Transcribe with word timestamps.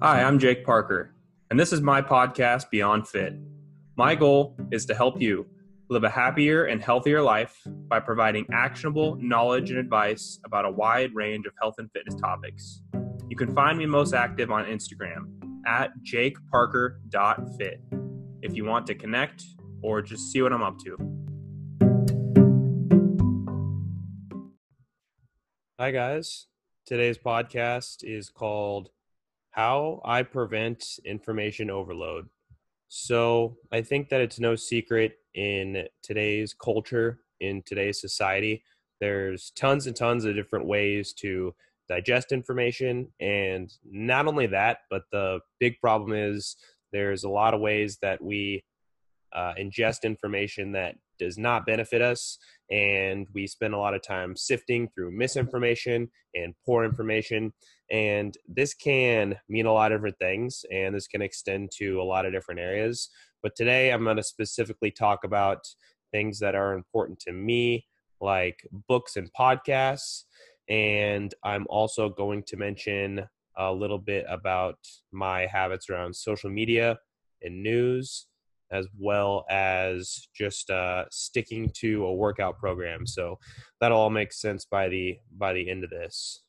Hi, 0.00 0.22
I'm 0.22 0.38
Jake 0.38 0.64
Parker, 0.64 1.12
and 1.50 1.58
this 1.58 1.72
is 1.72 1.80
my 1.80 2.00
podcast, 2.00 2.70
Beyond 2.70 3.08
Fit. 3.08 3.34
My 3.96 4.14
goal 4.14 4.56
is 4.70 4.86
to 4.86 4.94
help 4.94 5.20
you 5.20 5.44
live 5.90 6.04
a 6.04 6.08
happier 6.08 6.66
and 6.66 6.80
healthier 6.80 7.20
life 7.20 7.60
by 7.66 7.98
providing 7.98 8.46
actionable 8.52 9.16
knowledge 9.20 9.70
and 9.70 9.78
advice 9.80 10.38
about 10.44 10.64
a 10.64 10.70
wide 10.70 11.12
range 11.16 11.46
of 11.46 11.52
health 11.60 11.74
and 11.78 11.90
fitness 11.90 12.14
topics. 12.14 12.80
You 13.28 13.36
can 13.36 13.52
find 13.56 13.76
me 13.76 13.86
most 13.86 14.14
active 14.14 14.52
on 14.52 14.66
Instagram 14.66 15.32
at 15.66 15.90
jakeparker.fit 16.04 17.82
if 18.42 18.54
you 18.54 18.66
want 18.66 18.86
to 18.86 18.94
connect 18.94 19.42
or 19.82 20.00
just 20.00 20.30
see 20.30 20.40
what 20.42 20.52
I'm 20.52 20.62
up 20.62 20.78
to. 20.78 20.96
Hi, 25.80 25.90
guys. 25.90 26.46
Today's 26.86 27.18
podcast 27.18 28.04
is 28.04 28.30
called 28.30 28.90
How 29.58 30.00
I 30.04 30.22
Prevent 30.22 31.00
Information 31.04 31.68
Overload. 31.68 32.28
So, 32.86 33.56
I 33.72 33.82
think 33.82 34.08
that 34.08 34.20
it's 34.20 34.38
no 34.38 34.54
secret 34.54 35.14
in 35.34 35.84
today's 36.00 36.54
culture, 36.54 37.18
in 37.40 37.62
today's 37.66 38.00
society, 38.00 38.62
there's 39.00 39.50
tons 39.56 39.88
and 39.88 39.96
tons 39.96 40.24
of 40.24 40.36
different 40.36 40.66
ways 40.66 41.12
to 41.14 41.56
digest 41.88 42.30
information. 42.30 43.08
And 43.18 43.68
not 43.84 44.28
only 44.28 44.46
that, 44.46 44.82
but 44.90 45.02
the 45.10 45.40
big 45.58 45.80
problem 45.80 46.12
is 46.12 46.54
there's 46.92 47.24
a 47.24 47.28
lot 47.28 47.52
of 47.52 47.60
ways 47.60 47.98
that 48.00 48.22
we 48.22 48.62
uh, 49.32 49.54
ingest 49.58 50.04
information 50.04 50.70
that 50.72 50.94
does 51.18 51.38
not 51.38 51.66
benefit 51.66 52.02
us. 52.02 52.38
And 52.70 53.26
we 53.34 53.46
spend 53.46 53.74
a 53.74 53.78
lot 53.78 53.94
of 53.94 54.02
time 54.02 54.36
sifting 54.36 54.88
through 54.88 55.16
misinformation 55.16 56.10
and 56.34 56.54
poor 56.64 56.84
information. 56.84 57.52
And 57.90 58.36
this 58.46 58.74
can 58.74 59.36
mean 59.48 59.66
a 59.66 59.72
lot 59.72 59.92
of 59.92 59.98
different 59.98 60.18
things, 60.18 60.64
and 60.70 60.94
this 60.94 61.06
can 61.06 61.22
extend 61.22 61.70
to 61.78 62.00
a 62.00 62.04
lot 62.04 62.26
of 62.26 62.32
different 62.32 62.60
areas. 62.60 63.08
But 63.42 63.56
today 63.56 63.92
I'm 63.92 64.04
going 64.04 64.16
to 64.16 64.22
specifically 64.22 64.90
talk 64.90 65.24
about 65.24 65.60
things 66.12 66.38
that 66.40 66.54
are 66.54 66.74
important 66.74 67.18
to 67.20 67.32
me, 67.32 67.86
like 68.20 68.58
books 68.88 69.16
and 69.16 69.30
podcasts. 69.32 70.24
And 70.68 71.34
I'm 71.44 71.66
also 71.70 72.10
going 72.10 72.42
to 72.48 72.56
mention 72.56 73.26
a 73.56 73.72
little 73.72 73.98
bit 73.98 74.26
about 74.28 74.78
my 75.12 75.46
habits 75.46 75.88
around 75.88 76.14
social 76.14 76.50
media 76.50 76.98
and 77.42 77.62
news 77.62 78.26
as 78.70 78.86
well 78.98 79.44
as 79.50 80.28
just 80.34 80.70
uh, 80.70 81.04
sticking 81.10 81.70
to 81.76 82.04
a 82.06 82.14
workout 82.14 82.58
program. 82.58 83.06
So 83.06 83.38
that 83.80 83.92
all 83.92 84.10
makes 84.10 84.40
sense 84.40 84.64
by 84.64 84.88
the 84.88 85.18
by 85.36 85.52
the 85.52 85.68
end 85.68 85.84
of 85.84 85.90
this. 85.90 86.42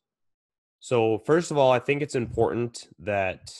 So 0.80 1.18
first 1.26 1.50
of 1.50 1.58
all, 1.58 1.70
I 1.70 1.78
think 1.78 2.02
it's 2.02 2.14
important 2.14 2.88
that 3.00 3.52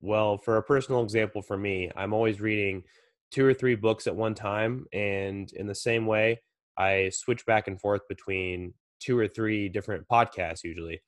well, 0.00 0.38
for 0.38 0.56
a 0.56 0.62
personal 0.62 1.02
example 1.02 1.42
for 1.42 1.56
me, 1.56 1.90
I'm 1.96 2.12
always 2.12 2.40
reading 2.40 2.84
two 3.30 3.44
or 3.44 3.54
three 3.54 3.74
books 3.74 4.06
at 4.06 4.14
one 4.14 4.34
time, 4.34 4.86
and 4.92 5.50
in 5.52 5.66
the 5.66 5.74
same 5.74 6.06
way, 6.06 6.40
I 6.78 7.10
switch 7.12 7.44
back 7.46 7.66
and 7.66 7.80
forth 7.80 8.02
between 8.08 8.74
two 9.00 9.18
or 9.18 9.26
three 9.26 9.68
different 9.68 10.06
podcasts 10.08 10.64
usually. 10.64 11.00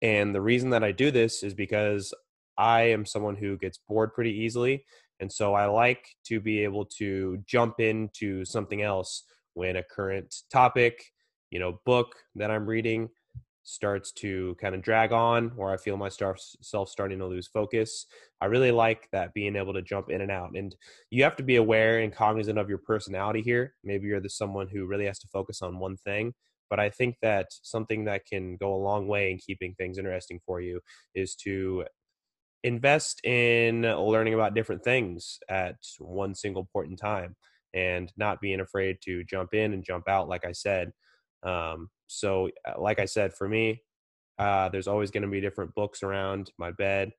And 0.00 0.34
the 0.34 0.40
reason 0.40 0.70
that 0.70 0.82
I 0.82 0.92
do 0.92 1.10
this 1.10 1.42
is 1.42 1.54
because 1.54 2.12
I 2.58 2.82
am 2.82 3.06
someone 3.06 3.36
who 3.36 3.56
gets 3.56 3.78
bored 3.88 4.14
pretty 4.14 4.32
easily 4.32 4.84
and 5.22 5.30
so 5.30 5.54
I 5.54 5.66
like 5.66 6.04
to 6.26 6.40
be 6.40 6.64
able 6.64 6.84
to 6.98 7.38
jump 7.46 7.78
into 7.78 8.44
something 8.44 8.82
else 8.82 9.22
when 9.54 9.76
a 9.76 9.82
current 9.84 10.34
topic, 10.50 11.00
you 11.52 11.60
know, 11.60 11.80
book 11.86 12.16
that 12.34 12.50
I'm 12.50 12.66
reading 12.66 13.08
starts 13.62 14.10
to 14.14 14.56
kind 14.60 14.74
of 14.74 14.82
drag 14.82 15.12
on 15.12 15.52
or 15.56 15.72
I 15.72 15.76
feel 15.76 15.96
myself 15.96 16.40
starting 16.88 17.20
to 17.20 17.26
lose 17.26 17.46
focus. 17.46 18.06
I 18.40 18.46
really 18.46 18.72
like 18.72 19.08
that 19.12 19.32
being 19.32 19.54
able 19.54 19.72
to 19.74 19.82
jump 19.82 20.10
in 20.10 20.22
and 20.22 20.30
out. 20.32 20.56
And 20.56 20.74
you 21.10 21.22
have 21.22 21.36
to 21.36 21.44
be 21.44 21.54
aware 21.54 22.00
and 22.00 22.12
cognizant 22.12 22.58
of 22.58 22.68
your 22.68 22.78
personality 22.78 23.42
here. 23.42 23.74
Maybe 23.84 24.08
you're 24.08 24.20
the 24.20 24.28
someone 24.28 24.66
who 24.66 24.86
really 24.86 25.06
has 25.06 25.20
to 25.20 25.28
focus 25.28 25.62
on 25.62 25.78
one 25.78 25.98
thing. 25.98 26.34
But 26.68 26.80
I 26.80 26.90
think 26.90 27.14
that 27.22 27.46
something 27.62 28.06
that 28.06 28.26
can 28.26 28.56
go 28.56 28.74
a 28.74 28.82
long 28.82 29.06
way 29.06 29.30
in 29.30 29.38
keeping 29.38 29.74
things 29.74 29.98
interesting 29.98 30.40
for 30.44 30.60
you 30.60 30.80
is 31.14 31.36
to 31.44 31.84
invest 32.64 33.24
in 33.24 33.82
learning 33.82 34.34
about 34.34 34.54
different 34.54 34.84
things 34.84 35.38
at 35.48 35.76
one 35.98 36.34
single 36.34 36.68
point 36.72 36.90
in 36.90 36.96
time 36.96 37.34
and 37.74 38.12
not 38.16 38.40
being 38.40 38.60
afraid 38.60 38.98
to 39.02 39.24
jump 39.24 39.54
in 39.54 39.72
and 39.72 39.84
jump 39.84 40.08
out 40.08 40.28
like 40.28 40.44
i 40.44 40.52
said. 40.52 40.92
Um, 41.42 41.88
so 42.06 42.50
uh, 42.68 42.80
like 42.80 43.00
i 43.00 43.04
said 43.04 43.34
for 43.34 43.48
me 43.48 43.82
uh, 44.38 44.68
there's 44.68 44.88
always 44.88 45.10
going 45.10 45.22
to 45.22 45.28
be 45.28 45.40
different 45.40 45.74
books 45.74 46.02
around 46.02 46.50
my 46.58 46.70
bed 46.72 47.12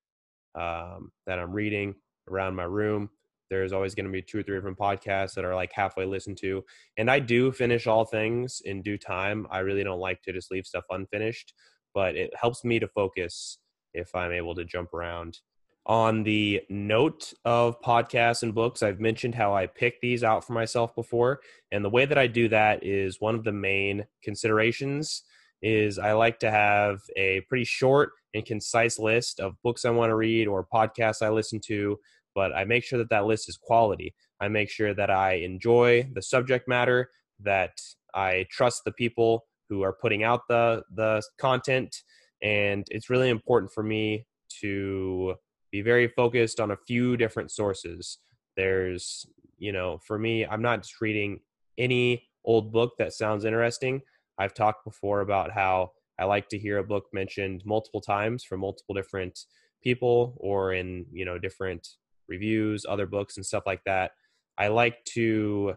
um, 0.55 1.11
that 1.25 1.39
i'm 1.39 1.51
reading 1.51 1.95
around 2.29 2.55
my 2.55 2.63
room. 2.63 3.09
There's 3.49 3.73
always 3.73 3.93
going 3.93 4.05
to 4.05 4.11
be 4.11 4.21
two 4.21 4.39
or 4.39 4.43
three 4.43 4.55
different 4.55 4.79
podcasts 4.79 5.35
that 5.35 5.45
are 5.45 5.53
like 5.53 5.71
halfway 5.73 6.05
listened 6.05 6.37
to 6.37 6.63
and 6.97 7.11
i 7.11 7.19
do 7.19 7.51
finish 7.51 7.85
all 7.85 8.05
things 8.05 8.61
in 8.63 8.81
due 8.81 8.97
time. 8.97 9.45
I 9.51 9.59
really 9.59 9.83
don't 9.83 9.99
like 9.99 10.21
to 10.23 10.31
just 10.31 10.51
leave 10.51 10.65
stuff 10.65 10.85
unfinished 10.89 11.53
but 11.93 12.15
it 12.15 12.31
helps 12.35 12.63
me 12.63 12.79
to 12.79 12.87
focus 12.87 13.59
if 13.93 14.13
I'm 14.15 14.31
able 14.31 14.55
to 14.55 14.65
jump 14.65 14.93
around. 14.93 15.39
On 15.85 16.23
the 16.23 16.61
note 16.69 17.33
of 17.43 17.81
podcasts 17.81 18.41
and 18.41 18.55
books, 18.55 18.81
I've 18.81 19.01
mentioned 19.01 19.35
how 19.35 19.53
I 19.53 19.67
pick 19.67 19.99
these 19.99 20.23
out 20.23 20.45
for 20.45 20.53
myself 20.53 20.95
before. 20.95 21.41
And 21.73 21.83
the 21.83 21.89
way 21.89 22.05
that 22.05 22.17
I 22.17 22.27
do 22.27 22.47
that 22.49 22.85
is 22.85 23.19
one 23.19 23.35
of 23.35 23.43
the 23.43 23.51
main 23.51 24.05
considerations 24.23 25.23
is 25.61 25.99
I 25.99 26.13
like 26.13 26.39
to 26.39 26.51
have 26.51 26.99
a 27.17 27.41
pretty 27.49 27.65
short 27.65 28.11
and 28.33 28.45
concise 28.45 28.97
list 28.97 29.39
of 29.39 29.55
books 29.61 29.83
I 29.83 29.89
want 29.89 30.09
to 30.09 30.15
read 30.15 30.47
or 30.47 30.65
podcasts 30.73 31.21
I 31.21 31.29
listen 31.29 31.59
to, 31.67 31.99
but 32.33 32.53
I 32.53 32.63
make 32.63 32.83
sure 32.83 32.99
that 32.99 33.09
that 33.09 33.25
list 33.25 33.49
is 33.49 33.57
quality. 33.57 34.13
I 34.39 34.47
make 34.47 34.69
sure 34.69 34.93
that 34.93 35.09
I 35.09 35.33
enjoy 35.35 36.09
the 36.13 36.21
subject 36.21 36.67
matter, 36.67 37.09
that 37.41 37.77
I 38.13 38.45
trust 38.51 38.83
the 38.85 38.91
people 38.91 39.45
who 39.69 39.81
are 39.81 39.93
putting 39.93 40.23
out 40.23 40.41
the 40.47 40.83
the 40.93 41.21
content 41.39 42.03
and 42.43 42.85
it's 42.91 43.09
really 43.09 43.29
important 43.29 43.71
for 43.71 43.81
me 43.81 44.27
to 44.61 45.35
be 45.71 45.81
very 45.81 46.07
focused 46.07 46.59
on 46.59 46.71
a 46.71 46.77
few 46.77 47.17
different 47.17 47.49
sources. 47.49 48.19
There's 48.55 49.25
you 49.57 49.71
know 49.71 49.99
for 50.05 50.17
me 50.19 50.45
i'm 50.45 50.61
not 50.61 50.81
just 50.81 50.99
reading 50.99 51.39
any 51.77 52.27
old 52.43 52.71
book 52.71 52.93
that 52.99 53.13
sounds 53.13 53.45
interesting. 53.45 54.01
I've 54.37 54.53
talked 54.53 54.83
before 54.83 55.21
about 55.21 55.51
how 55.51 55.91
i 56.19 56.25
like 56.25 56.49
to 56.49 56.59
hear 56.59 56.77
a 56.77 56.83
book 56.83 57.05
mentioned 57.13 57.63
multiple 57.65 58.01
times 58.01 58.43
from 58.43 58.59
multiple 58.59 58.93
different 58.93 59.39
people 59.81 60.35
or 60.37 60.73
in 60.73 61.05
you 61.11 61.25
know 61.25 61.39
different 61.39 61.87
reviews 62.27 62.85
other 62.87 63.07
books 63.07 63.37
and 63.37 63.45
stuff 63.45 63.63
like 63.65 63.83
that. 63.85 64.11
I 64.57 64.67
like 64.67 65.03
to 65.15 65.75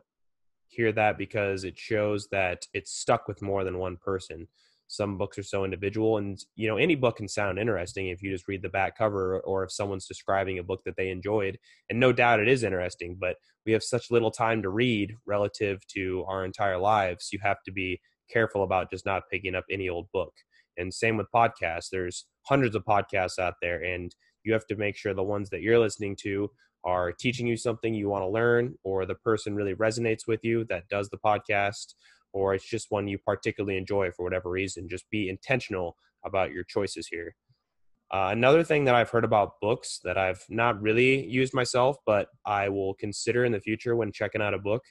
hear 0.69 0.93
that 0.93 1.17
because 1.17 1.65
it 1.65 1.79
shows 1.79 2.29
that 2.33 2.67
it's 2.75 2.93
stuck 2.93 3.29
with 3.29 3.41
more 3.41 3.65
than 3.65 3.79
one 3.79 3.97
person 3.97 4.49
some 4.89 5.19
books 5.19 5.37
are 5.37 5.43
so 5.43 5.65
individual 5.65 6.19
and 6.19 6.45
you 6.55 6.69
know 6.69 6.77
any 6.77 6.95
book 6.95 7.17
can 7.17 7.29
sound 7.29 7.59
interesting 7.59 8.09
if 8.09 8.23
you 8.23 8.31
just 8.31 8.47
read 8.47 8.63
the 8.63 8.69
back 8.69 8.97
cover 8.97 9.41
or 9.41 9.65
if 9.65 9.73
someone's 9.73 10.07
describing 10.07 10.59
a 10.59 10.63
book 10.63 10.81
that 10.85 10.97
they 10.97 11.09
enjoyed 11.09 11.59
and 11.91 11.99
no 11.99 12.13
doubt 12.13 12.41
it 12.41 12.49
is 12.49 12.63
interesting 12.63 13.17
but 13.21 13.37
we 13.65 13.73
have 13.73 13.83
such 13.83 14.11
little 14.11 14.31
time 14.31 14.63
to 14.63 14.69
read 14.69 15.15
relative 15.27 15.85
to 15.89 16.25
our 16.29 16.45
entire 16.45 16.79
lives 16.79 17.31
you 17.33 17.39
have 17.43 17.63
to 17.65 17.73
be 17.73 18.01
careful 18.31 18.63
about 18.63 18.91
just 18.91 19.07
not 19.07 19.29
picking 19.31 19.55
up 19.55 19.65
any 19.71 19.89
old 19.89 20.11
book. 20.13 20.33
And 20.77 20.93
same 20.93 21.17
with 21.17 21.27
podcasts 21.35 21.89
there's 21.91 22.27
hundreds 22.43 22.77
of 22.77 22.85
podcasts 22.85 23.39
out 23.39 23.55
there 23.63 23.83
and 23.83 24.15
you 24.45 24.53
have 24.53 24.67
to 24.67 24.77
make 24.77 24.97
sure 24.97 25.15
the 25.15 25.23
ones 25.23 25.51
that 25.51 25.63
you're 25.63 25.79
listening 25.79 26.17
to 26.21 26.51
are 26.85 27.13
teaching 27.13 27.47
you 27.47 27.57
something 27.57 27.95
you 27.95 28.09
want 28.09 28.23
to 28.23 28.29
learn 28.29 28.75
or 28.85 29.07
the 29.07 29.15
person 29.15 29.57
really 29.57 29.75
resonates 29.75 30.29
with 30.29 30.45
you 30.45 30.65
that 30.65 30.89
does 30.89 31.09
the 31.09 31.19
podcast 31.19 31.95
or 32.37 32.55
it's 32.55 32.69
just 32.69 32.91
one 32.91 33.09
you 33.09 33.17
particularly 33.17 33.79
enjoy 33.79 34.11
for 34.11 34.23
whatever 34.23 34.51
reason. 34.51 34.91
Just 34.91 35.09
be 35.11 35.31
intentional 35.31 35.97
about 36.23 36.53
your 36.53 36.65
choices 36.65 37.07
here. 37.07 37.35
Uh, 38.13 38.29
another 38.31 38.63
thing 38.63 38.85
that 38.85 38.95
I've 38.95 39.09
heard 39.09 39.25
about 39.25 39.59
books 39.63 40.01
that 40.05 40.19
I've 40.19 40.45
not 40.51 40.81
really 40.83 41.27
used 41.27 41.55
myself, 41.55 41.97
but 42.05 42.29
I 42.45 42.69
will 42.69 42.93
consider 42.95 43.47
in 43.47 43.53
the 43.53 43.61
future 43.61 43.97
when 43.97 44.13
checking 44.13 44.43
out 44.43 44.53
a 44.53 44.59
book 44.59 44.83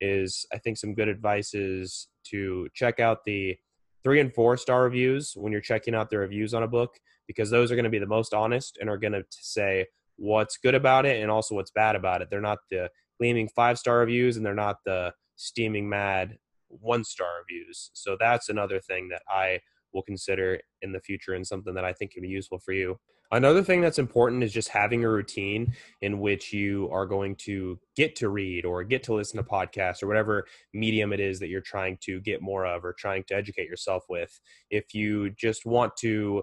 is 0.00 0.46
I 0.50 0.56
think 0.56 0.78
some 0.78 0.94
good 0.94 1.08
advice 1.08 1.52
is 1.52 2.08
to 2.30 2.68
check 2.74 3.00
out 3.00 3.18
the 3.26 3.54
three 4.02 4.18
and 4.18 4.32
four 4.32 4.56
star 4.56 4.84
reviews 4.84 5.34
when 5.36 5.52
you're 5.52 5.60
checking 5.60 5.94
out 5.94 6.08
the 6.08 6.18
reviews 6.18 6.54
on 6.54 6.62
a 6.62 6.68
book 6.68 6.98
because 7.28 7.50
those 7.50 7.70
are 7.70 7.76
going 7.76 7.84
to 7.84 7.90
be 7.90 7.98
the 7.98 8.06
most 8.06 8.32
honest 8.32 8.78
and 8.80 8.88
are 8.88 8.98
going 8.98 9.12
to 9.12 9.24
say 9.30 9.86
what's 10.16 10.56
good 10.56 10.74
about 10.74 11.04
it 11.04 11.20
and 11.20 11.30
also 11.30 11.54
what's 11.54 11.70
bad 11.70 11.96
about 11.96 12.22
it. 12.22 12.28
They're 12.30 12.40
not 12.40 12.60
the 12.70 12.88
gleaming 13.20 13.50
five 13.54 13.78
star 13.78 13.98
reviews 13.98 14.38
and 14.38 14.44
they're 14.44 14.54
not 14.54 14.78
the 14.86 15.12
steaming 15.36 15.86
mad 15.88 16.38
one 16.80 17.04
star 17.04 17.28
reviews. 17.40 17.90
So 17.94 18.16
that's 18.18 18.48
another 18.48 18.80
thing 18.80 19.08
that 19.10 19.22
I 19.28 19.60
will 19.92 20.02
consider 20.02 20.60
in 20.82 20.92
the 20.92 21.00
future 21.00 21.34
and 21.34 21.46
something 21.46 21.74
that 21.74 21.84
I 21.84 21.92
think 21.92 22.12
can 22.12 22.22
be 22.22 22.28
useful 22.28 22.58
for 22.58 22.72
you. 22.72 22.98
Another 23.32 23.64
thing 23.64 23.80
that's 23.80 23.98
important 23.98 24.44
is 24.44 24.52
just 24.52 24.68
having 24.68 25.02
a 25.02 25.08
routine 25.08 25.74
in 26.02 26.20
which 26.20 26.52
you 26.52 26.88
are 26.92 27.06
going 27.06 27.34
to 27.36 27.78
get 27.96 28.14
to 28.16 28.28
read 28.28 28.64
or 28.64 28.84
get 28.84 29.02
to 29.04 29.14
listen 29.14 29.38
to 29.38 29.42
podcasts 29.42 30.02
or 30.02 30.06
whatever 30.06 30.46
medium 30.72 31.12
it 31.12 31.20
is 31.20 31.40
that 31.40 31.48
you're 31.48 31.60
trying 31.60 31.98
to 32.02 32.20
get 32.20 32.42
more 32.42 32.66
of 32.66 32.84
or 32.84 32.92
trying 32.92 33.24
to 33.24 33.34
educate 33.34 33.66
yourself 33.66 34.04
with. 34.08 34.38
If 34.70 34.94
you 34.94 35.30
just 35.30 35.66
want 35.66 35.96
to 35.98 36.42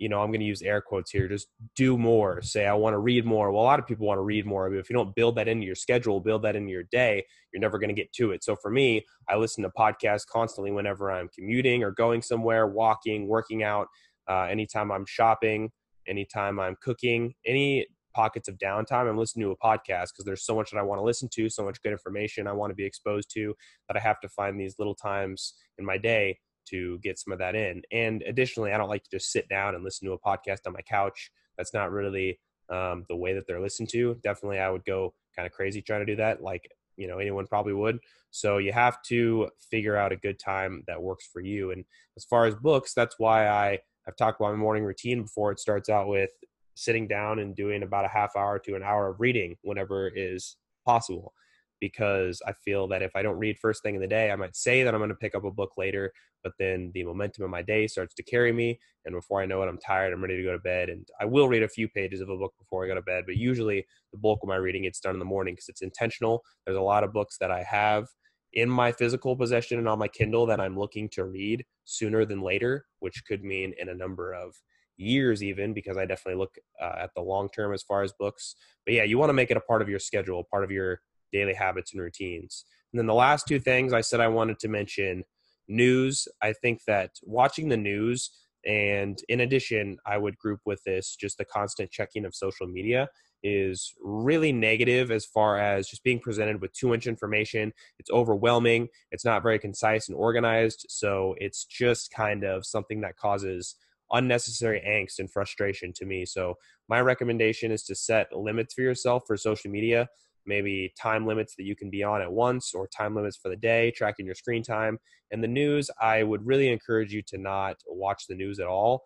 you 0.00 0.08
know, 0.08 0.22
I'm 0.22 0.30
going 0.30 0.40
to 0.40 0.46
use 0.46 0.62
air 0.62 0.80
quotes 0.80 1.10
here, 1.10 1.28
just 1.28 1.48
do 1.76 1.98
more. 1.98 2.40
Say, 2.40 2.66
I 2.66 2.72
want 2.72 2.94
to 2.94 2.98
read 2.98 3.26
more. 3.26 3.52
Well, 3.52 3.62
a 3.62 3.64
lot 3.64 3.78
of 3.78 3.86
people 3.86 4.06
want 4.06 4.16
to 4.16 4.22
read 4.22 4.46
more. 4.46 4.68
But 4.70 4.78
if 4.78 4.88
you 4.88 4.94
don't 4.94 5.14
build 5.14 5.36
that 5.36 5.46
into 5.46 5.66
your 5.66 5.74
schedule, 5.74 6.20
build 6.20 6.42
that 6.42 6.56
into 6.56 6.70
your 6.72 6.84
day, 6.90 7.22
you're 7.52 7.60
never 7.60 7.78
going 7.78 7.90
to 7.90 7.94
get 7.94 8.10
to 8.14 8.32
it. 8.32 8.42
So 8.42 8.56
for 8.56 8.70
me, 8.70 9.04
I 9.28 9.36
listen 9.36 9.62
to 9.62 9.70
podcasts 9.78 10.26
constantly 10.26 10.72
whenever 10.72 11.12
I'm 11.12 11.28
commuting 11.34 11.84
or 11.84 11.90
going 11.90 12.22
somewhere, 12.22 12.66
walking, 12.66 13.28
working 13.28 13.62
out, 13.62 13.88
uh, 14.26 14.44
anytime 14.44 14.90
I'm 14.90 15.04
shopping, 15.06 15.70
anytime 16.08 16.58
I'm 16.58 16.76
cooking, 16.80 17.34
any 17.46 17.86
pockets 18.14 18.48
of 18.48 18.56
downtime, 18.56 19.06
I'm 19.06 19.18
listening 19.18 19.46
to 19.48 19.52
a 19.52 19.56
podcast 19.58 20.08
because 20.12 20.24
there's 20.24 20.46
so 20.46 20.54
much 20.54 20.70
that 20.70 20.78
I 20.78 20.82
want 20.82 20.98
to 20.98 21.04
listen 21.04 21.28
to, 21.34 21.50
so 21.50 21.62
much 21.62 21.80
good 21.82 21.92
information 21.92 22.46
I 22.46 22.52
want 22.52 22.70
to 22.70 22.74
be 22.74 22.86
exposed 22.86 23.30
to 23.34 23.54
that 23.86 23.98
I 23.98 24.00
have 24.00 24.18
to 24.20 24.30
find 24.30 24.58
these 24.58 24.76
little 24.78 24.94
times 24.94 25.54
in 25.76 25.84
my 25.84 25.98
day 25.98 26.38
to 26.70 26.98
get 26.98 27.18
some 27.18 27.32
of 27.32 27.38
that 27.38 27.54
in. 27.54 27.82
And 27.92 28.22
additionally, 28.22 28.72
I 28.72 28.78
don't 28.78 28.88
like 28.88 29.04
to 29.04 29.10
just 29.10 29.32
sit 29.32 29.48
down 29.48 29.74
and 29.74 29.84
listen 29.84 30.06
to 30.06 30.14
a 30.14 30.18
podcast 30.18 30.66
on 30.66 30.72
my 30.72 30.82
couch. 30.82 31.30
That's 31.56 31.74
not 31.74 31.92
really 31.92 32.40
um, 32.70 33.04
the 33.08 33.16
way 33.16 33.34
that 33.34 33.46
they're 33.46 33.60
listened 33.60 33.88
to. 33.90 34.16
Definitely, 34.22 34.58
I 34.58 34.70
would 34.70 34.84
go 34.84 35.14
kind 35.36 35.46
of 35.46 35.52
crazy 35.52 35.82
trying 35.82 36.00
to 36.00 36.12
do 36.12 36.16
that, 36.16 36.42
like 36.42 36.70
you 36.96 37.06
know 37.08 37.18
anyone 37.18 37.46
probably 37.46 37.72
would. 37.72 37.98
So 38.30 38.58
you 38.58 38.72
have 38.72 39.02
to 39.04 39.48
figure 39.70 39.96
out 39.96 40.12
a 40.12 40.16
good 40.16 40.38
time 40.38 40.84
that 40.86 41.02
works 41.02 41.28
for 41.32 41.40
you. 41.40 41.72
And 41.72 41.84
as 42.16 42.24
far 42.24 42.46
as 42.46 42.54
books, 42.54 42.94
that's 42.94 43.16
why 43.18 43.48
I 43.48 43.78
have 44.06 44.16
talked 44.16 44.40
about 44.40 44.52
my 44.52 44.56
morning 44.56 44.84
routine 44.84 45.22
before. 45.22 45.50
It 45.52 45.58
starts 45.58 45.88
out 45.88 46.08
with 46.08 46.30
sitting 46.74 47.08
down 47.08 47.40
and 47.40 47.56
doing 47.56 47.82
about 47.82 48.04
a 48.04 48.08
half 48.08 48.36
hour 48.36 48.58
to 48.60 48.76
an 48.76 48.82
hour 48.82 49.08
of 49.08 49.20
reading 49.20 49.56
whenever 49.62 50.08
is 50.08 50.56
possible 50.86 51.34
because 51.80 52.40
I 52.46 52.52
feel 52.52 52.86
that 52.88 53.02
if 53.02 53.16
I 53.16 53.22
don't 53.22 53.38
read 53.38 53.58
first 53.58 53.82
thing 53.82 53.94
in 53.94 54.00
the 54.00 54.06
day, 54.06 54.30
I 54.30 54.36
might 54.36 54.54
say 54.54 54.82
that 54.82 54.94
I'm 54.94 55.00
going 55.00 55.10
to 55.10 55.16
pick 55.16 55.34
up 55.34 55.44
a 55.44 55.50
book 55.50 55.72
later, 55.76 56.12
but 56.42 56.52
then 56.58 56.90
the 56.94 57.04
momentum 57.04 57.44
of 57.44 57.50
my 57.50 57.62
day 57.62 57.86
starts 57.86 58.14
to 58.14 58.22
carry 58.22 58.52
me. 58.52 58.78
And 59.04 59.14
before 59.14 59.40
I 59.40 59.46
know 59.46 59.62
it, 59.62 59.68
I'm 59.68 59.78
tired, 59.78 60.12
I'm 60.12 60.20
ready 60.20 60.36
to 60.36 60.42
go 60.42 60.52
to 60.52 60.58
bed. 60.58 60.90
And 60.90 61.08
I 61.20 61.24
will 61.24 61.48
read 61.48 61.62
a 61.62 61.68
few 61.68 61.88
pages 61.88 62.20
of 62.20 62.28
a 62.28 62.36
book 62.36 62.52
before 62.58 62.84
I 62.84 62.88
go 62.88 62.94
to 62.94 63.02
bed, 63.02 63.24
but 63.26 63.36
usually 63.36 63.86
the 64.12 64.18
bulk 64.18 64.40
of 64.42 64.48
my 64.48 64.56
reading 64.56 64.82
gets 64.82 65.00
done 65.00 65.14
in 65.14 65.18
the 65.18 65.24
morning 65.24 65.54
because 65.54 65.68
it's 65.68 65.82
intentional. 65.82 66.42
There's 66.66 66.78
a 66.78 66.82
lot 66.82 67.04
of 67.04 67.12
books 67.12 67.38
that 67.40 67.50
I 67.50 67.62
have 67.62 68.06
in 68.52 68.68
my 68.68 68.92
physical 68.92 69.36
possession 69.36 69.78
and 69.78 69.88
on 69.88 69.98
my 69.98 70.08
Kindle 70.08 70.46
that 70.46 70.60
I'm 70.60 70.78
looking 70.78 71.08
to 71.10 71.24
read 71.24 71.64
sooner 71.84 72.24
than 72.24 72.42
later, 72.42 72.84
which 72.98 73.24
could 73.26 73.44
mean 73.44 73.72
in 73.78 73.88
a 73.88 73.94
number 73.94 74.32
of 74.32 74.54
years 74.96 75.42
even 75.42 75.72
because 75.72 75.96
I 75.96 76.04
definitely 76.04 76.38
look 76.38 76.56
uh, 76.80 76.96
at 76.98 77.10
the 77.14 77.22
long 77.22 77.48
term 77.48 77.72
as 77.72 77.82
far 77.82 78.02
as 78.02 78.12
books. 78.12 78.54
But 78.84 78.94
yeah, 78.94 79.04
you 79.04 79.18
want 79.18 79.30
to 79.30 79.34
make 79.34 79.50
it 79.50 79.56
a 79.56 79.60
part 79.60 79.82
of 79.82 79.88
your 79.88 79.98
schedule, 79.98 80.44
part 80.50 80.64
of 80.64 80.70
your 80.70 81.00
daily 81.32 81.54
habits 81.54 81.92
and 81.92 82.02
routines. 82.02 82.64
And 82.92 82.98
then 82.98 83.06
the 83.06 83.14
last 83.14 83.46
two 83.46 83.60
things 83.60 83.92
I 83.92 84.00
said 84.00 84.20
I 84.20 84.28
wanted 84.28 84.58
to 84.60 84.68
mention 84.68 85.24
news. 85.68 86.26
I 86.42 86.52
think 86.52 86.80
that 86.86 87.12
watching 87.22 87.68
the 87.68 87.76
news, 87.76 88.30
and 88.66 89.18
in 89.28 89.40
addition, 89.40 89.96
I 90.06 90.18
would 90.18 90.36
group 90.36 90.60
with 90.66 90.82
this 90.84 91.16
just 91.16 91.38
the 91.38 91.44
constant 91.44 91.90
checking 91.90 92.24
of 92.24 92.34
social 92.34 92.66
media 92.66 93.08
is 93.42 93.94
really 94.02 94.52
negative 94.52 95.10
as 95.10 95.24
far 95.24 95.58
as 95.58 95.88
just 95.88 96.04
being 96.04 96.20
presented 96.20 96.60
with 96.60 96.72
too 96.74 96.88
much 96.88 97.06
information. 97.06 97.72
It's 97.98 98.10
overwhelming, 98.10 98.88
it's 99.10 99.24
not 99.24 99.42
very 99.42 99.58
concise 99.58 100.08
and 100.08 100.16
organized. 100.16 100.84
So 100.90 101.34
it's 101.38 101.64
just 101.64 102.10
kind 102.12 102.44
of 102.44 102.66
something 102.66 103.00
that 103.00 103.16
causes 103.16 103.76
unnecessary 104.12 104.82
angst 104.86 105.20
and 105.20 105.30
frustration 105.30 105.92
to 105.94 106.04
me. 106.04 106.26
So 106.26 106.56
my 106.88 107.00
recommendation 107.00 107.70
is 107.70 107.84
to 107.84 107.94
set 107.94 108.36
limits 108.36 108.74
for 108.74 108.82
yourself 108.82 109.22
for 109.26 109.36
social 109.36 109.70
media 109.70 110.08
maybe 110.46 110.92
time 111.00 111.26
limits 111.26 111.54
that 111.56 111.64
you 111.64 111.76
can 111.76 111.90
be 111.90 112.02
on 112.02 112.22
at 112.22 112.32
once 112.32 112.74
or 112.74 112.88
time 112.88 113.14
limits 113.14 113.36
for 113.36 113.48
the 113.48 113.56
day, 113.56 113.90
tracking 113.90 114.26
your 114.26 114.34
screen 114.34 114.62
time. 114.62 114.98
And 115.30 115.42
the 115.42 115.48
news, 115.48 115.90
I 116.00 116.22
would 116.22 116.44
really 116.46 116.68
encourage 116.68 117.12
you 117.12 117.22
to 117.28 117.38
not 117.38 117.76
watch 117.86 118.26
the 118.28 118.34
news 118.34 118.58
at 118.58 118.66
all. 118.66 119.04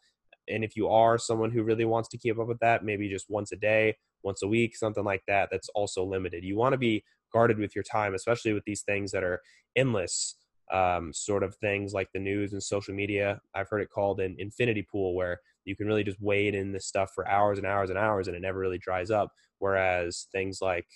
And 0.48 0.62
if 0.62 0.76
you 0.76 0.88
are 0.88 1.18
someone 1.18 1.50
who 1.50 1.62
really 1.62 1.84
wants 1.84 2.08
to 2.10 2.18
keep 2.18 2.38
up 2.38 2.48
with 2.48 2.58
that, 2.60 2.84
maybe 2.84 3.08
just 3.08 3.26
once 3.28 3.52
a 3.52 3.56
day, 3.56 3.96
once 4.22 4.42
a 4.42 4.48
week, 4.48 4.76
something 4.76 5.04
like 5.04 5.22
that, 5.26 5.48
that's 5.50 5.68
also 5.70 6.04
limited. 6.04 6.44
You 6.44 6.56
want 6.56 6.72
to 6.72 6.78
be 6.78 7.04
guarded 7.32 7.58
with 7.58 7.74
your 7.74 7.84
time, 7.84 8.14
especially 8.14 8.52
with 8.52 8.64
these 8.64 8.82
things 8.82 9.10
that 9.12 9.24
are 9.24 9.40
endless 9.76 10.36
um, 10.72 11.12
sort 11.12 11.42
of 11.42 11.54
things 11.56 11.92
like 11.92 12.08
the 12.12 12.20
news 12.20 12.52
and 12.52 12.62
social 12.62 12.94
media. 12.94 13.40
I've 13.54 13.68
heard 13.68 13.80
it 13.80 13.90
called 13.90 14.20
an 14.20 14.36
infinity 14.38 14.82
pool 14.82 15.14
where 15.14 15.40
you 15.64 15.76
can 15.76 15.86
really 15.86 16.04
just 16.04 16.20
wade 16.20 16.54
in 16.54 16.72
this 16.72 16.86
stuff 16.86 17.10
for 17.14 17.28
hours 17.28 17.58
and 17.58 17.66
hours 17.66 17.90
and 17.90 17.98
hours 17.98 18.28
and 18.28 18.36
it 18.36 18.40
never 18.40 18.58
really 18.58 18.78
dries 18.78 19.10
up. 19.10 19.30
Whereas 19.58 20.26
things 20.32 20.58
like 20.60 20.86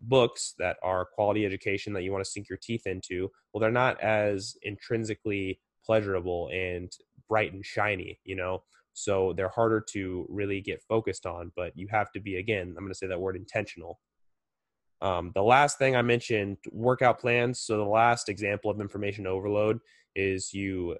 books 0.00 0.54
that 0.58 0.76
are 0.82 1.04
quality 1.04 1.44
education 1.44 1.92
that 1.92 2.02
you 2.02 2.12
want 2.12 2.24
to 2.24 2.30
sink 2.30 2.48
your 2.48 2.58
teeth 2.60 2.86
into, 2.86 3.30
well, 3.52 3.60
they're 3.60 3.70
not 3.70 4.00
as 4.00 4.56
intrinsically 4.62 5.60
pleasurable 5.84 6.48
and 6.52 6.92
bright 7.28 7.52
and 7.52 7.64
shiny, 7.64 8.18
you 8.24 8.36
know? 8.36 8.62
So 8.92 9.32
they're 9.36 9.48
harder 9.48 9.84
to 9.92 10.26
really 10.28 10.60
get 10.60 10.82
focused 10.82 11.26
on, 11.26 11.52
but 11.56 11.72
you 11.76 11.86
have 11.90 12.10
to 12.12 12.20
be, 12.20 12.36
again, 12.36 12.68
I'm 12.68 12.82
going 12.82 12.88
to 12.88 12.94
say 12.94 13.06
that 13.06 13.20
word 13.20 13.36
intentional. 13.36 14.00
Um, 15.00 15.32
the 15.34 15.42
last 15.42 15.78
thing 15.78 15.96
I 15.96 16.02
mentioned, 16.02 16.58
workout 16.70 17.18
plans. 17.18 17.60
So 17.60 17.78
the 17.78 17.84
last 17.84 18.28
example 18.28 18.70
of 18.70 18.80
information 18.80 19.26
overload 19.26 19.78
is 20.14 20.52
you 20.52 20.96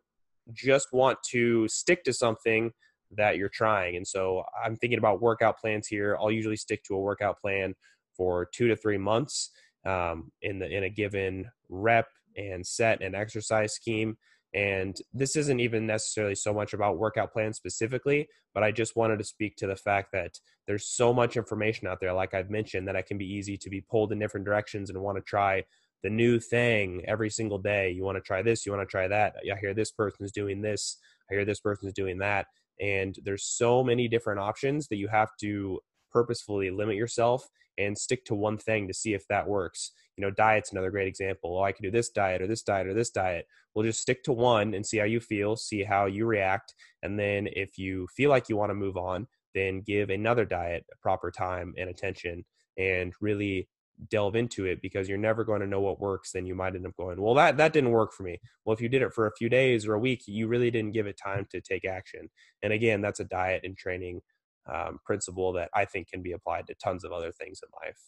just 0.53 0.93
want 0.93 1.19
to 1.31 1.69
stick 1.69 2.05
to 2.05 2.13
something 2.13 2.73
that 3.17 3.37
you're 3.37 3.51
trying. 3.51 3.97
And 3.97 4.07
so 4.07 4.45
I'm 4.65 4.77
thinking 4.77 4.99
about 4.99 5.21
workout 5.21 5.59
plans 5.59 5.87
here. 5.87 6.17
I'll 6.19 6.31
usually 6.31 6.57
stick 6.57 6.83
to 6.85 6.95
a 6.95 7.01
workout 7.01 7.41
plan 7.41 7.75
for 8.21 8.47
two 8.53 8.69
to 8.69 8.77
three 8.77 8.99
months 8.99 9.49
um, 9.87 10.31
in 10.43 10.59
the 10.59 10.69
in 10.69 10.85
a 10.85 10.91
given 10.91 11.51
rep 11.71 12.07
and 12.37 12.67
set 12.67 13.01
and 13.01 13.17
exercise 13.17 13.73
scheme. 13.73 14.19
And 14.53 14.95
this 15.15 15.37
isn't 15.37 15.59
even 15.59 15.87
necessarily 15.87 16.35
so 16.35 16.53
much 16.53 16.75
about 16.75 16.99
workout 16.99 17.33
plans 17.33 17.57
specifically, 17.57 18.29
but 18.53 18.63
I 18.63 18.73
just 18.73 18.95
wanted 18.95 19.21
to 19.21 19.25
speak 19.25 19.57
to 19.57 19.67
the 19.67 19.77
fact 19.77 20.13
that 20.13 20.39
there's 20.67 20.87
so 20.87 21.15
much 21.15 21.39
information 21.39 21.89
out 21.89 21.99
there, 21.99 22.13
like 22.13 22.35
I've 22.35 22.51
mentioned, 22.51 22.87
that 22.89 22.97
it 22.97 23.07
can 23.07 23.17
be 23.17 23.25
easy 23.25 23.57
to 23.57 23.71
be 23.71 23.81
pulled 23.81 24.13
in 24.13 24.19
different 24.19 24.45
directions 24.45 24.91
and 24.91 25.01
want 25.01 25.17
to 25.17 25.23
try 25.23 25.65
the 26.03 26.11
new 26.11 26.39
thing 26.39 27.03
every 27.09 27.31
single 27.31 27.59
day. 27.59 27.91
You 27.91 28.05
want 28.05 28.17
to 28.17 28.23
try 28.23 28.43
this, 28.43 28.67
you 28.67 28.73
want 28.73 28.87
to 28.87 28.91
try 28.91 29.09
that. 29.09 29.37
I 29.51 29.59
hear 29.59 29.73
this 29.73 29.93
person's 29.93 30.33
doing 30.33 30.61
this, 30.61 30.99
I 31.31 31.35
hear 31.37 31.47
this 31.47 31.61
person's 31.61 31.95
doing 31.95 32.19
that. 32.19 32.49
And 32.83 33.17
there's 33.25 33.45
so 33.45 33.83
many 33.83 34.09
different 34.09 34.41
options 34.41 34.89
that 34.89 34.97
you 34.97 35.09
have 35.09 35.31
to 35.41 35.81
purposefully 36.11 36.71
limit 36.71 36.97
yourself 36.97 37.49
and 37.79 37.97
stick 37.97 38.25
to 38.27 38.35
one 38.35 38.59
thing 38.59 38.87
to 38.89 38.95
see 38.95 39.15
if 39.15 39.27
that 39.29 39.49
works. 39.49 39.93
You 40.17 40.23
know, 40.23 40.31
diet's 40.31 40.73
another 40.73 40.91
great 40.91 41.09
example. 41.09 41.59
Oh, 41.59 41.63
I 41.63 41.73
can 41.73 41.83
do 41.83 41.91
this 41.91 42.11
diet 42.11 42.43
or 42.43 42.47
this 42.47 42.63
diet 42.63 42.87
or 42.87 42.95
this 42.95 43.11
diet. 43.11 43.47
We'll 43.75 43.87
just 43.87 44.01
stick 44.03 44.23
to 44.25 44.33
one 44.33 44.75
and 44.75 44.85
see 44.85 44.99
how 44.99 45.05
you 45.05 45.21
feel, 45.21 45.57
see 45.57 45.83
how 45.83 46.07
you 46.07 46.27
react. 46.27 46.75
And 47.03 47.19
then 47.19 47.49
if 47.53 47.79
you 47.79 48.07
feel 48.15 48.31
like 48.31 48.49
you 48.49 48.57
want 48.57 48.71
to 48.71 48.75
move 48.75 48.97
on, 48.97 49.27
then 49.55 49.83
give 49.87 50.11
another 50.11 50.45
diet 50.45 50.85
a 50.93 50.97
proper 50.99 51.31
time 51.31 51.75
and 51.79 51.89
attention 51.89 52.45
and 52.79 53.13
really 53.21 53.69
delve 54.11 54.37
into 54.37 54.65
it 54.65 54.81
because 54.81 55.09
you're 55.09 55.19
never 55.19 55.45
going 55.45 55.61
to 55.61 55.67
know 55.67 55.81
what 55.81 56.01
works 56.01 56.33
then 56.33 56.47
you 56.47 56.55
might 56.55 56.75
end 56.75 56.87
up 56.87 56.97
going 56.97 57.21
well 57.21 57.35
that 57.35 57.59
that 57.59 57.75
didn't 57.75 57.91
work 57.91 58.15
for 58.15 58.23
me 58.23 58.41
well 58.65 58.73
if 58.73 58.81
you 58.81 58.89
did 58.89 59.03
it 59.03 59.13
for 59.13 59.27
a 59.27 59.37
few 59.37 59.51
days 59.51 59.87
or 59.87 59.93
a 59.93 59.99
week 59.99 60.23
you 60.27 60.49
really 60.49 60.71
didn't 60.71 60.93
give 60.93 61.07
it 61.07 61.19
time 61.23 61.47
to 61.51 61.61
take 61.61 61.85
action 61.85 62.31
and 62.63 62.73
again 62.73 63.03
that's 63.03 63.21
a 63.21 63.25
diet 63.25 63.61
and 63.63 63.77
training 63.77 64.21
um, 64.67 64.99
principle 65.05 65.53
that 65.55 65.71
I 65.75 65.85
think 65.85 66.09
can 66.09 66.23
be 66.23 66.33
applied 66.33 66.67
to 66.69 66.75
tons 66.75 67.05
of 67.05 67.13
other 67.13 67.33
things 67.33 67.61
in 67.63 67.69
life. 67.85 67.99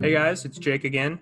Hey 0.00 0.12
guys, 0.12 0.44
it's 0.44 0.58
Jake 0.58 0.84
again. 0.84 1.18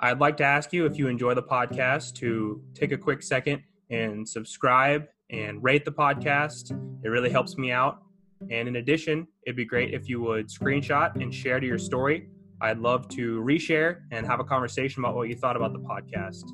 I'd 0.00 0.18
like 0.18 0.36
to 0.38 0.44
ask 0.44 0.72
you 0.72 0.86
if 0.86 0.98
you 0.98 1.08
enjoy 1.08 1.34
the 1.34 1.42
podcast 1.42 2.14
to 2.16 2.60
take 2.74 2.92
a 2.92 2.98
quick 2.98 3.22
second 3.22 3.62
and 3.90 4.28
subscribe 4.28 5.06
and 5.30 5.62
rate 5.62 5.84
the 5.84 5.92
podcast. 5.92 6.72
It 7.04 7.08
really 7.08 7.30
helps 7.30 7.56
me 7.56 7.70
out. 7.70 8.02
And 8.50 8.68
in 8.68 8.76
addition, 8.76 9.26
it'd 9.46 9.56
be 9.56 9.64
great 9.64 9.94
if 9.94 10.08
you 10.08 10.20
would 10.20 10.48
screenshot 10.48 11.14
and 11.22 11.32
share 11.32 11.60
to 11.60 11.66
your 11.66 11.78
story. 11.78 12.28
I'd 12.60 12.78
love 12.78 13.08
to 13.10 13.40
reshare 13.40 14.00
and 14.10 14.26
have 14.26 14.40
a 14.40 14.44
conversation 14.44 15.04
about 15.04 15.14
what 15.14 15.28
you 15.28 15.36
thought 15.36 15.56
about 15.56 15.72
the 15.72 15.80
podcast. 15.80 16.44